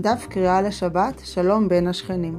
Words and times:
דף 0.00 0.26
קריאה 0.30 0.62
לשבת, 0.62 1.20
שלום 1.24 1.68
בין 1.68 1.88
השכנים. 1.88 2.38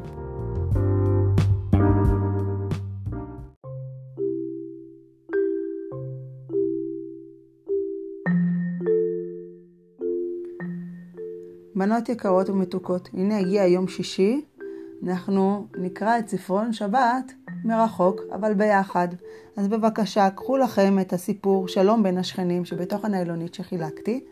בנות 11.76 12.10
יקרות 12.10 12.50
ומתוקות, 12.50 13.10
הנה 13.14 13.38
הגיע 13.38 13.66
יום 13.66 13.88
שישי, 13.88 14.46
אנחנו 15.04 15.68
נקרא 15.78 16.20
את 16.20 16.30
ספרון 16.30 16.74
שבת 16.74 17.32
מרחוק, 17.66 18.22
אבל 18.36 18.54
ביחד. 18.54 19.08
אז 19.58 19.68
בבקשה, 19.68 20.30
קחו 20.30 20.58
לכם 20.58 21.00
את 21.00 21.14
הסיפור 21.14 21.68
שלום 21.68 22.04
בין 22.04 22.18
השכנים 22.18 22.66
שבתוך 22.66 23.06
הניילונית 23.06 23.54
שחילקתי, 23.54 24.24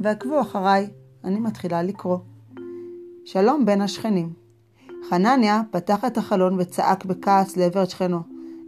ועקבו 0.00 0.40
אחריי, 0.40 0.90
אני 1.24 1.40
מתחילה 1.40 1.82
לקרוא. 1.82 2.18
שלום 3.26 3.66
בין 3.66 3.80
השכנים. 3.80 4.32
חנניה 5.10 5.60
פתח 5.70 6.04
את 6.04 6.18
החלון 6.18 6.56
וצעק 6.60 7.04
בכעס 7.04 7.56
לעבר 7.56 7.84
שכנו. 7.84 8.20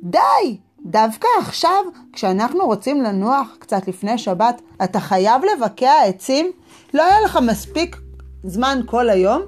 די! 0.02 0.58
דווקא 0.84 1.28
עכשיו, 1.40 1.84
כשאנחנו 2.12 2.66
רוצים 2.66 3.02
לנוח 3.02 3.56
קצת 3.58 3.88
לפני 3.88 4.18
שבת, 4.18 4.62
אתה 4.84 5.00
חייב 5.00 5.42
לבקע 5.44 5.92
עצים? 6.06 6.52
לא 6.94 7.02
היה 7.02 7.20
לך 7.20 7.38
מספיק 7.42 7.96
זמן 8.44 8.80
כל 8.86 9.10
היום? 9.10 9.42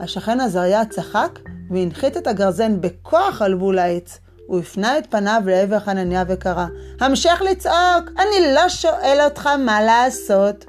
השכן 0.00 0.40
עזריה 0.40 0.84
צחק 0.84 1.38
והנחית 1.70 2.16
את 2.16 2.26
הגרזן 2.26 2.80
בכוח 2.80 3.42
על 3.42 3.54
בול 3.54 3.78
העץ. 3.78 4.18
הוא 4.46 4.58
הפנה 4.58 4.98
את 4.98 5.06
פניו 5.10 5.42
לעבר 5.46 5.80
חנניה 5.80 6.24
וקרא, 6.28 6.66
המשך 7.00 7.42
לצעוק, 7.50 8.10
אני 8.18 8.54
לא 8.54 8.68
שואל 8.68 9.18
אותך 9.24 9.46
מה 9.46 9.82
לעשות. 9.82 10.64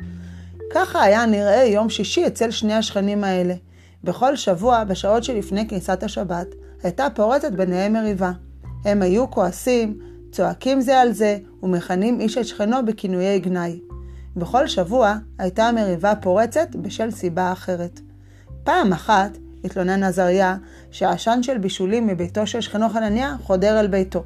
ככה 0.73 1.03
היה 1.03 1.25
נראה 1.25 1.64
יום 1.64 1.89
שישי 1.89 2.27
אצל 2.27 2.52
שני 2.52 2.73
השכנים 2.73 3.23
האלה. 3.23 3.53
בכל 4.03 4.36
שבוע, 4.36 4.83
בשעות 4.83 5.23
שלפני 5.23 5.67
כניסת 5.67 6.03
השבת, 6.03 6.47
הייתה 6.83 7.08
פורצת 7.16 7.52
ביניהם 7.52 7.94
מריבה. 7.94 8.31
הם 8.86 9.02
היו 9.02 9.31
כועסים, 9.31 9.99
צועקים 10.31 10.81
זה 10.81 10.99
על 10.99 11.11
זה, 11.11 11.38
ומכנים 11.64 12.19
איש 12.22 12.38
את 12.38 12.45
שכנו 12.45 12.86
בכינויי 12.86 13.39
גנאי. 13.39 13.80
בכל 14.36 14.67
שבוע 14.67 15.17
הייתה 15.39 15.67
המריבה 15.67 16.14
פורצת 16.16 16.75
בשל 16.75 17.11
סיבה 17.11 17.52
אחרת. 17.52 17.99
פעם 18.64 18.94
אחת 18.94 19.38
התלונן 19.64 20.03
עזריה 20.03 20.55
שהעשן 20.92 21.44
של 21.44 21.58
בישולים 21.58 22.08
מביתו 22.08 22.47
של 22.47 22.61
שכנו 22.61 22.89
חנניה 22.89 23.36
חודר 23.44 23.80
אל 23.80 23.88
ביתו. 23.88 24.23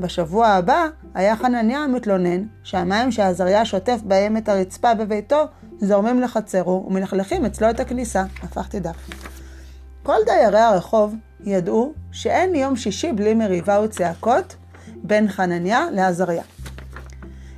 בשבוע 0.00 0.46
הבא 0.46 0.86
היה 1.14 1.36
חנניה 1.36 1.86
מתלונן 1.86 2.42
שהמים 2.62 3.12
שעזריה 3.12 3.64
שוטף 3.64 4.00
בהם 4.04 4.36
את 4.36 4.48
הרצפה 4.48 4.94
בביתו 4.94 5.44
זורמים 5.80 6.20
לחצרו 6.20 6.84
ומלכלכים 6.86 7.44
אצלו 7.44 7.70
את 7.70 7.80
הכניסה. 7.80 8.24
הפכתי 8.42 8.80
דף. 8.80 8.96
כל 10.02 10.16
דיירי 10.26 10.60
הרחוב 10.60 11.14
ידעו 11.44 11.92
שאין 12.12 12.54
יום 12.54 12.76
שישי 12.76 13.12
בלי 13.12 13.34
מריבה 13.34 13.80
וצעקות 13.80 14.56
בין 15.02 15.28
חנניה 15.28 15.90
לעזריה. 15.92 16.42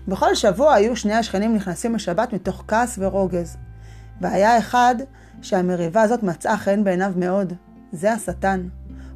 בכל 0.09 0.35
שבוע 0.35 0.75
היו 0.75 0.97
שני 0.97 1.15
השכנים 1.15 1.55
נכנסים 1.55 1.95
לשבת 1.95 2.33
מתוך 2.33 2.65
כעס 2.69 2.99
ורוגז. 2.99 3.57
והיה 4.21 4.59
אחד 4.59 4.95
שהמריבה 5.43 6.03
הזאת 6.03 6.23
מצאה 6.23 6.57
חן 6.57 6.85
בעיניו 6.85 7.13
מאוד. 7.17 7.53
זה 7.93 8.13
השטן. 8.13 8.69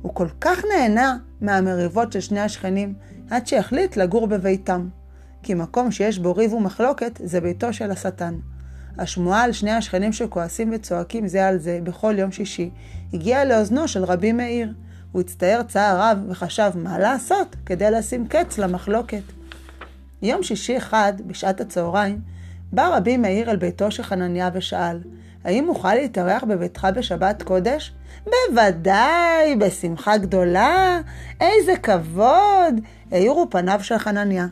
הוא 0.03 0.15
כל 0.15 0.29
כך 0.41 0.59
נהנה 0.75 1.17
מהמריבות 1.41 2.13
של 2.13 2.21
שני 2.21 2.41
השכנים, 2.41 2.95
עד 3.31 3.47
שהחליט 3.47 3.97
לגור 3.97 4.27
בביתם. 4.27 4.89
כי 5.43 5.55
מקום 5.55 5.91
שיש 5.91 6.19
בו 6.19 6.35
ריב 6.35 6.53
ומחלוקת, 6.53 7.21
זה 7.25 7.41
ביתו 7.41 7.73
של 7.73 7.91
השטן. 7.91 8.35
השמועה 8.99 9.43
על 9.43 9.53
שני 9.53 9.71
השכנים 9.71 10.13
שכועסים 10.13 10.71
וצועקים 10.75 11.29
זה 11.29 11.47
על 11.47 11.59
זה 11.59 11.79
בכל 11.83 12.15
יום 12.19 12.33
שישי, 12.33 12.71
הגיעה 13.13 13.45
לאוזנו 13.45 13.89
של 13.89 14.05
רבי 14.05 14.33
מאיר. 14.33 14.73
הוא 15.13 15.21
הצטער 15.21 15.63
צער 15.63 16.01
רב 16.01 16.19
וחשב 16.29 16.71
מה 16.75 16.99
לעשות 16.99 17.57
כדי 17.67 17.91
לשים 17.91 18.29
קץ 18.29 18.59
למחלוקת. 18.59 19.23
יום 20.23 20.43
שישי 20.43 20.77
אחד, 20.77 21.13
בשעת 21.27 21.61
הצהריים, 21.61 22.21
בא 22.73 22.97
רבי 22.97 23.17
מאיר 23.17 23.51
אל 23.51 23.57
ביתו 23.57 23.91
של 23.91 24.03
חנניה 24.03 24.51
ושאל, 24.55 24.99
האם 25.45 25.69
אוכל 25.69 25.95
להתארח 25.95 26.45
בביתך 26.45 26.89
בשבת 26.95 27.43
קודש? 27.43 27.95
בוודאי, 28.25 29.57
בשמחה 29.59 30.17
גדולה, 30.17 31.01
איזה 31.41 31.77
כבוד! 31.77 32.75
האירו 33.11 33.47
פניו 33.51 33.81
של 33.83 33.99
חנניה. 33.99 34.47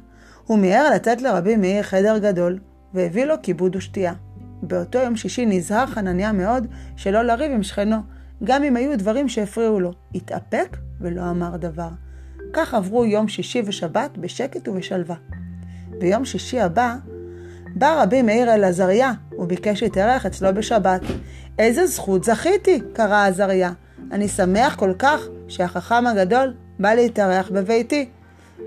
הוא 0.47 0.59
מיהר 0.59 0.91
לתת 0.95 1.23
לרבי 1.23 1.57
מאיר 1.57 1.83
חדר 1.83 2.19
גדול, 2.19 2.59
והביא 2.95 3.25
לו 3.25 3.35
כיבוד 3.43 3.77
ושתייה. 3.77 4.13
באותו 4.63 4.99
יום 4.99 5.17
שישי 5.17 5.47
נזהר 5.47 5.87
חנניה 5.87 6.33
מאוד 6.33 6.67
שלא 6.97 7.23
לריב 7.23 7.53
עם 7.53 7.63
שכנו, 7.63 7.97
גם 8.45 8.65
אם 8.65 8.77
היו 8.77 8.99
דברים 8.99 9.29
שהפריעו 9.29 9.81
לו. 9.81 9.93
התאפק 10.15 10.77
ולא 11.01 11.31
אמר 11.31 11.57
דבר. 11.57 11.89
כך 12.53 12.75
עברו 12.75 13.05
יום 13.05 13.29
שישי 13.29 13.63
ושבת 13.65 14.19
בשקט 14.19 14.69
ובשלווה. 14.69 15.17
ביום 15.99 16.25
שישי 16.25 16.61
הבא 16.61 16.97
בא 17.75 18.03
רבי 18.03 18.23
מאיר 18.23 18.55
אל 18.55 18.65
עזריה, 18.65 19.13
וביקש 19.39 19.83
להתארח 19.83 20.27
אצלו 20.27 20.55
בשבת. 20.55 21.01
איזה 21.59 21.87
זכות 21.87 22.25
זכיתי, 22.25 22.81
קרא 22.93 23.27
עזריה. 23.27 23.73
אני 24.13 24.29
שמח 24.29 24.75
כל 24.75 24.93
כך 24.99 25.21
שהחכם 25.49 26.07
הגדול 26.07 26.55
בא 26.79 26.95
להתארח 26.95 27.51
בביתי. 27.51 28.09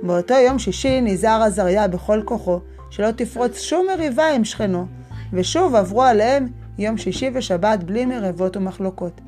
באותו 0.03 0.34
יום 0.34 0.59
שישי 0.59 1.02
נזהר 1.02 1.41
עזריה 1.44 1.88
בכל 1.88 2.22
כוחו 2.25 2.59
שלא 2.90 3.12
תפרוץ 3.12 3.59
שום 3.59 3.88
מריבה 3.88 4.28
עם 4.28 4.44
שכנו, 4.44 4.85
ושוב 5.34 5.75
עברו 5.75 6.03
עליהם 6.03 6.47
יום 6.78 6.97
שישי 6.97 7.30
ושבת 7.34 7.84
בלי 7.84 8.06
מריבות 8.06 8.58
ומחלוקות. 8.58 9.22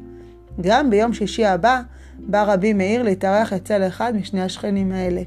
גם 0.62 0.90
ביום 0.90 1.14
שישי 1.14 1.46
הבא 1.46 1.82
בא 2.20 2.44
רבי 2.44 2.74
מאיר 2.74 3.04
להתארח 3.04 3.54
אצל 3.54 3.88
אחד 3.88 4.16
משני 4.16 4.42
השכנים 4.42 4.92
האלה, 4.92 5.22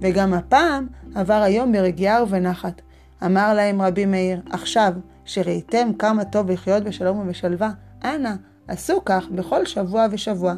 וגם 0.00 0.34
הפעם 0.34 0.86
עבר 1.14 1.42
היום 1.42 1.72
ברגיעה 1.72 2.22
ובנחת. 2.22 2.82
אמר 3.24 3.54
להם 3.54 3.82
רבי 3.82 4.06
מאיר, 4.06 4.40
עכשיו 4.50 4.92
שראיתם 5.24 5.88
כמה 5.98 6.24
טוב 6.24 6.50
לחיות 6.50 6.82
בשלום 6.84 7.18
ובשלווה, 7.18 7.70
אנא, 8.04 8.32
עשו 8.68 9.04
כך 9.04 9.28
בכל 9.30 9.66
שבוע 9.66 10.06
ושבוע. 10.10 10.54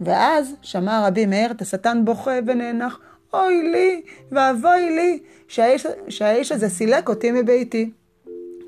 ואז 0.00 0.54
שמע 0.62 1.06
רבי 1.06 1.26
מאיר 1.26 1.50
את 1.50 1.62
השטן 1.62 2.04
בוכה 2.04 2.38
ונאנח, 2.46 2.98
אוי 3.34 3.62
לי 3.72 4.02
ואבוי 4.32 4.90
לי 4.90 5.18
שהאיש, 5.48 5.86
שהאיש 6.08 6.52
הזה 6.52 6.68
סילק 6.68 7.08
אותי 7.08 7.32
מביתי. 7.32 7.90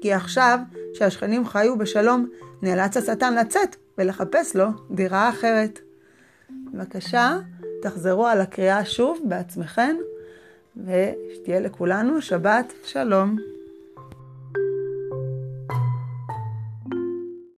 כי 0.05 0.13
עכשיו 0.13 0.59
שהשכנים 0.95 1.47
חיו 1.47 1.79
בשלום, 1.79 2.29
נאלץ 2.63 2.97
השטן 2.97 3.35
לצאת 3.35 3.77
ולחפש 3.99 4.57
לו 4.57 4.65
דירה 4.91 5.29
אחרת. 5.29 5.79
בבקשה, 6.73 7.39
תחזרו 7.83 8.27
על 8.27 8.41
הקריאה 8.41 8.85
שוב 8.85 9.21
בעצמכם. 9.25 9.97
ושתהיה 10.77 11.61
לכולנו 11.61 12.23
שבת 12.23 12.73
שלום. 12.85 13.37